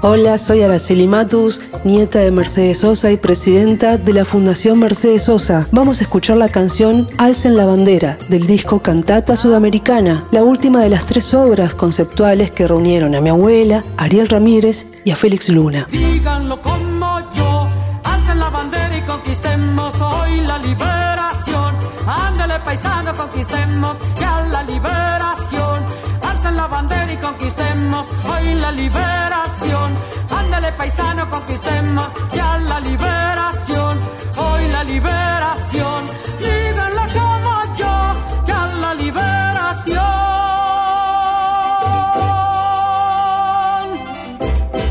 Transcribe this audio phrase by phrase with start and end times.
[0.00, 5.66] Hola, soy Araceli Matus, nieta de Mercedes Sosa y presidenta de la Fundación Mercedes Sosa.
[5.72, 10.90] Vamos a escuchar la canción Alcen la bandera del disco Cantata Sudamericana, la última de
[10.90, 15.88] las tres obras conceptuales que reunieron a mi abuela, Ariel Ramírez y a Félix Luna.
[15.90, 17.68] Díganlo como yo,
[18.04, 21.74] alcen la bandera y conquistemos hoy la liberación.
[22.06, 25.82] Ándale paisano, conquistemos ya la liberación.
[26.22, 29.47] Alcen la bandera y conquistemos hoy la liberación.
[30.68, 34.00] Ándale paisano, conquistemos ya la liberación.
[34.36, 35.37] Hoy la liberación.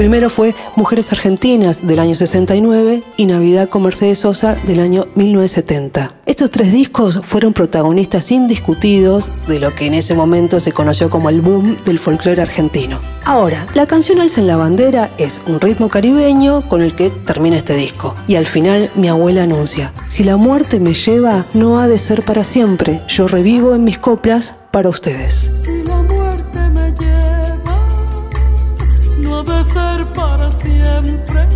[0.00, 6.14] Primero fue Mujeres Argentinas del año 69 y Navidad con Mercedes Sosa del año 1970.
[6.24, 11.28] Estos tres discos fueron protagonistas indiscutidos de lo que en ese momento se conoció como
[11.28, 12.98] el boom del folclore argentino.
[13.26, 17.58] Ahora, la canción Alza en la Bandera es un ritmo caribeño con el que termina
[17.58, 18.14] este disco.
[18.26, 22.22] Y al final mi abuela anuncia, si la muerte me lleva, no ha de ser
[22.22, 25.50] para siempre, yo revivo en mis coplas para ustedes.
[29.64, 31.48] Ser para siempre.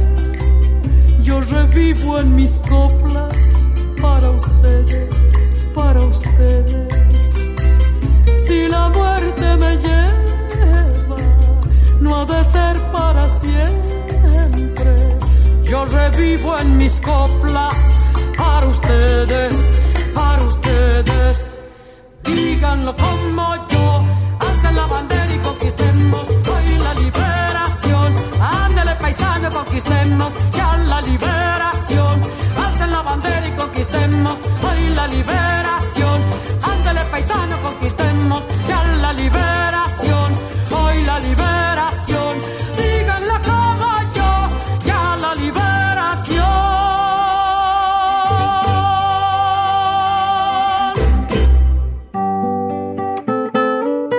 [1.23, 3.35] Yo revivo en mis coplas
[4.01, 5.09] para ustedes,
[5.75, 6.89] para ustedes.
[8.47, 11.17] Si la muerte me lleva,
[12.01, 14.95] no ha de ser para siempre.
[15.65, 17.75] Yo revivo en mis coplas
[18.37, 19.71] para ustedes,
[20.15, 21.51] para ustedes.
[22.23, 24.05] Díganlo como yo,
[24.41, 25.14] alcen la bandera
[29.75, 30.24] paisano,